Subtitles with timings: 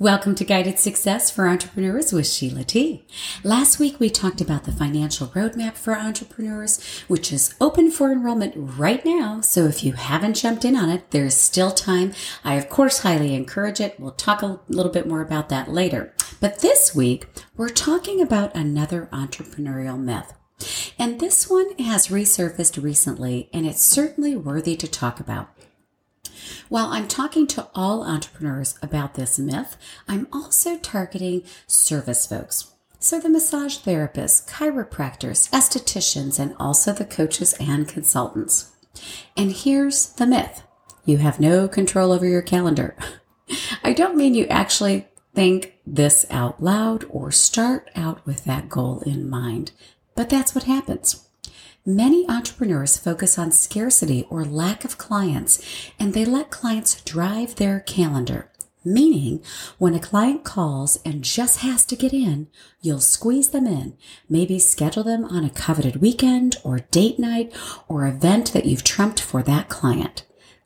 [0.00, 3.06] Welcome to Guided Success for Entrepreneurs with Sheila T.
[3.44, 8.54] Last week we talked about the financial roadmap for entrepreneurs, which is open for enrollment
[8.56, 9.40] right now.
[9.40, 12.12] So if you haven't jumped in on it, there's still time.
[12.42, 14.00] I of course highly encourage it.
[14.00, 16.12] We'll talk a little bit more about that later.
[16.40, 20.32] But this week we're talking about another entrepreneurial myth.
[20.98, 25.50] And this one has resurfaced recently and it's certainly worthy to talk about.
[26.68, 29.76] While I'm talking to all entrepreneurs about this myth,
[30.08, 32.72] I'm also targeting service folks.
[32.98, 38.72] So, the massage therapists, chiropractors, estheticians, and also the coaches and consultants.
[39.36, 40.62] And here's the myth
[41.04, 42.96] you have no control over your calendar.
[43.84, 49.00] I don't mean you actually think this out loud or start out with that goal
[49.00, 49.72] in mind,
[50.14, 51.23] but that's what happens.
[51.86, 55.60] Many entrepreneurs focus on scarcity or lack of clients,
[55.98, 58.50] and they let clients drive their calendar.
[58.86, 59.42] Meaning,
[59.76, 62.48] when a client calls and just has to get in,
[62.80, 63.98] you'll squeeze them in,
[64.30, 67.52] maybe schedule them on a coveted weekend or date night
[67.86, 70.24] or event that you've trumped for that client.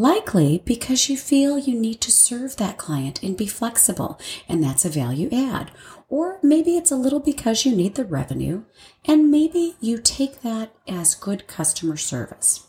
[0.00, 4.86] Likely because you feel you need to serve that client and be flexible, and that's
[4.86, 5.72] a value add.
[6.08, 8.64] Or maybe it's a little because you need the revenue,
[9.04, 12.66] and maybe you take that as good customer service.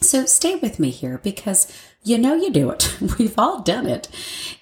[0.00, 1.66] So stay with me here because
[2.04, 2.96] you know you do it.
[3.18, 4.08] We've all done it.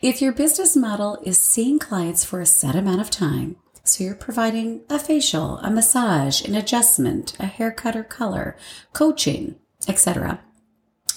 [0.01, 4.15] If your business model is seeing clients for a set amount of time, so you're
[4.15, 8.57] providing a facial, a massage, an adjustment, a haircut or color,
[8.95, 10.41] coaching, etc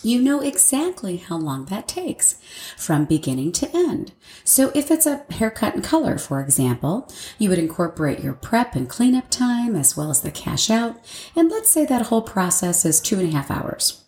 [0.03, 2.35] you know exactly how long that takes
[2.77, 4.11] from beginning to end.
[4.43, 8.89] So if it's a haircut and color, for example, you would incorporate your prep and
[8.89, 10.97] cleanup time as well as the cash out.
[11.35, 14.03] And let's say that whole process is two and a half hours.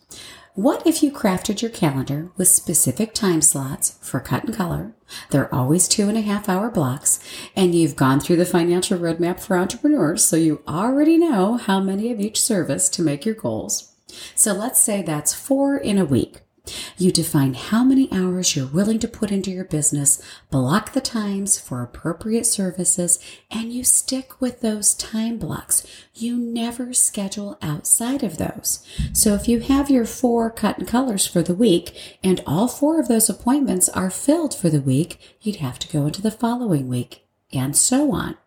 [0.56, 4.94] What if you crafted your calendar with specific time slots for cut and color?
[5.29, 7.19] They're always two and a half hour blocks,
[7.57, 12.09] and you've gone through the financial roadmap for entrepreneurs, so you already know how many
[12.09, 13.94] of each service to make your goals.
[14.35, 16.41] So let's say that's four in a week.
[16.97, 21.59] You define how many hours you're willing to put into your business, block the times
[21.59, 23.19] for appropriate services,
[23.51, 25.85] and you stick with those time blocks.
[26.13, 28.85] You never schedule outside of those.
[29.13, 32.99] So if you have your four cut and colors for the week and all four
[32.99, 36.87] of those appointments are filled for the week, you'd have to go into the following
[36.87, 38.37] week and so on.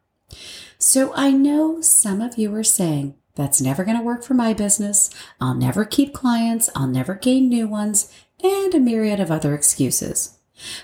[0.79, 4.53] So I know some of you are saying, that's never going to work for my
[4.53, 5.09] business.
[5.41, 6.69] I'll never keep clients.
[6.75, 8.13] I'll never gain new ones
[8.43, 10.39] and a myriad of other excuses.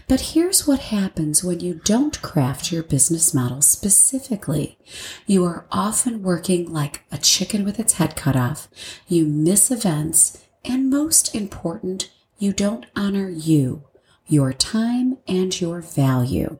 [0.07, 4.79] But here's what happens when you don't craft your business model specifically.
[5.27, 8.69] You are often working like a chicken with its head cut off.
[9.09, 10.41] You miss events.
[10.65, 13.83] And most important, you don't honor you,
[14.27, 16.59] your time, and your value.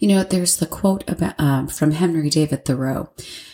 [0.00, 3.10] You know, there's the quote about, um, from Henry David Thoreau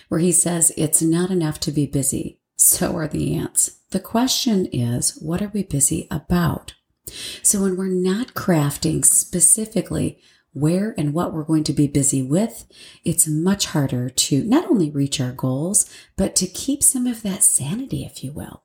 [0.08, 2.38] where he says, It's not enough to be busy.
[2.56, 3.80] So are the ants.
[3.90, 6.74] The question is, what are we busy about?
[7.42, 10.20] So when we're not crafting specifically
[10.52, 12.64] where and what we're going to be busy with,
[13.04, 17.42] it's much harder to not only reach our goals, but to keep some of that
[17.42, 18.62] sanity, if you will.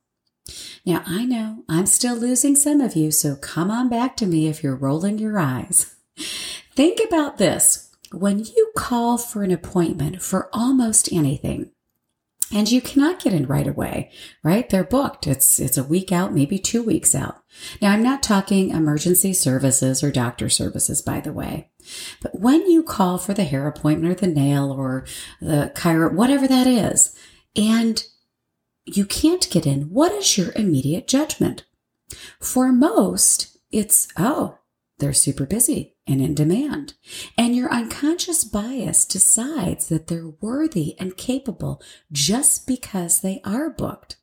[0.86, 4.48] Now, I know I'm still losing some of you, so come on back to me
[4.48, 5.96] if you're rolling your eyes.
[6.74, 7.90] Think about this.
[8.12, 11.72] When you call for an appointment for almost anything,
[12.54, 14.12] and you cannot get in right away,
[14.44, 14.70] right?
[14.70, 15.26] They're booked.
[15.26, 17.42] It's, it's a week out, maybe two weeks out.
[17.82, 21.70] Now, I'm not talking emergency services or doctor services, by the way.
[22.22, 25.06] But when you call for the hair appointment or the nail or
[25.40, 27.16] the chiro, whatever that is,
[27.56, 28.04] and
[28.86, 31.64] you can't get in, what is your immediate judgment?
[32.42, 34.58] For most, it's, oh,
[35.02, 36.94] they're super busy and in demand.
[37.38, 41.82] And your unconscious bias decides that they're worthy and capable
[42.12, 44.16] just because they are booked.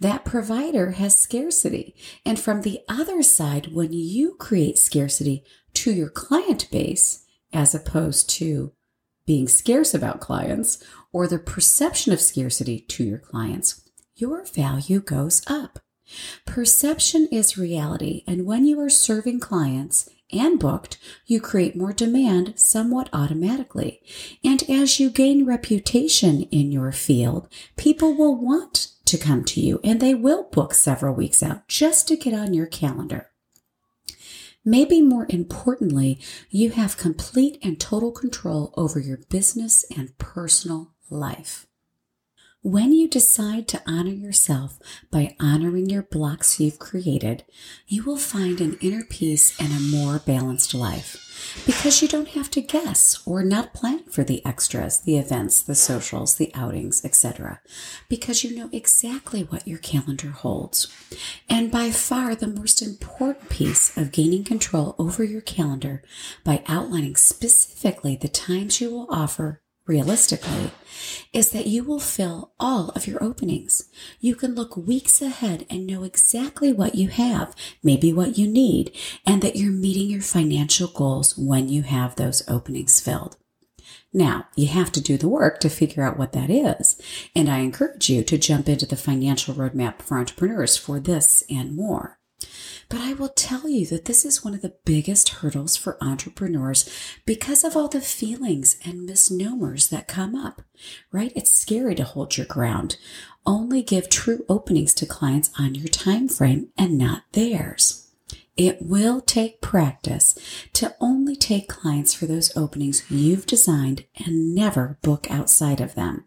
[0.00, 1.94] That provider has scarcity.
[2.24, 5.44] And from the other side, when you create scarcity
[5.74, 8.72] to your client base, as opposed to
[9.26, 10.82] being scarce about clients
[11.12, 13.82] or the perception of scarcity to your clients,
[14.14, 15.80] your value goes up.
[16.44, 22.54] Perception is reality, and when you are serving clients and booked, you create more demand
[22.58, 24.02] somewhat automatically.
[24.44, 29.80] And as you gain reputation in your field, people will want to come to you
[29.84, 33.30] and they will book several weeks out just to get on your calendar.
[34.64, 36.18] Maybe more importantly,
[36.50, 41.68] you have complete and total control over your business and personal life.
[42.66, 44.80] When you decide to honor yourself
[45.12, 47.44] by honoring your blocks you've created,
[47.86, 52.50] you will find an inner peace and a more balanced life because you don't have
[52.50, 57.60] to guess or not plan for the extras, the events, the socials, the outings, etc.
[58.08, 60.92] because you know exactly what your calendar holds.
[61.48, 66.02] And by far the most important piece of gaining control over your calendar
[66.42, 70.70] by outlining specifically the times you will offer realistically,
[71.32, 73.88] is that you will fill all of your openings.
[74.20, 78.94] You can look weeks ahead and know exactly what you have, maybe what you need,
[79.26, 83.36] and that you're meeting your financial goals when you have those openings filled.
[84.12, 87.00] Now, you have to do the work to figure out what that is.
[87.34, 91.76] And I encourage you to jump into the financial roadmap for entrepreneurs for this and
[91.76, 92.18] more.
[92.88, 96.88] But I will tell you that this is one of the biggest hurdles for entrepreneurs
[97.24, 100.62] because of all the feelings and misnomers that come up,
[101.10, 101.32] right?
[101.34, 102.96] It's scary to hold your ground.
[103.44, 108.06] Only give true openings to clients on your time frame and not theirs.
[108.56, 110.38] It will take practice
[110.74, 116.25] to only take clients for those openings you've designed and never book outside of them.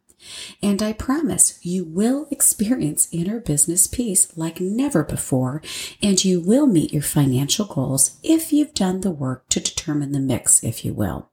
[0.61, 5.61] And I promise you will experience inner business peace like never before,
[6.01, 10.19] and you will meet your financial goals if you've done the work to determine the
[10.19, 11.29] mix, if you will.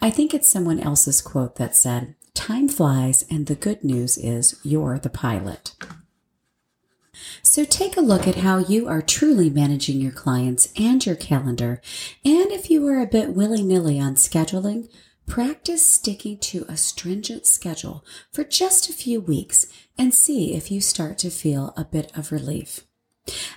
[0.00, 4.58] I think it's someone else's quote that said, Time flies, and the good news is
[4.64, 5.74] you're the pilot.
[7.42, 11.80] So take a look at how you are truly managing your clients and your calendar.
[12.24, 14.88] And if you are a bit willy nilly on scheduling,
[15.26, 19.66] Practice sticking to a stringent schedule for just a few weeks
[19.98, 22.84] and see if you start to feel a bit of relief.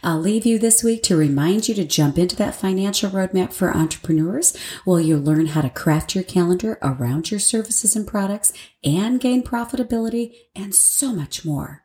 [0.02, 3.76] I'll leave you this week to remind you to jump into that financial roadmap for
[3.76, 4.56] entrepreneurs
[4.86, 8.54] while you'll learn how to craft your calendar around your services and products
[8.84, 11.84] and gain profitability and so much more.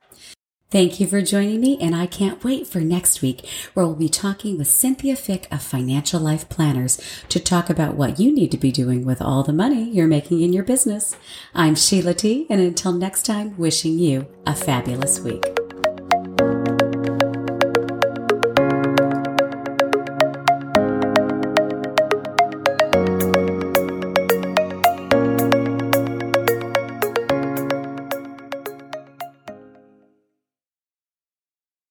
[0.72, 4.08] Thank you for joining me, and I can't wait for next week where we'll be
[4.08, 6.98] talking with Cynthia Fick of Financial Life Planners
[7.28, 10.40] to talk about what you need to be doing with all the money you're making
[10.40, 11.14] in your business.
[11.54, 15.62] I'm Sheila T, and until next time, wishing you a fabulous week.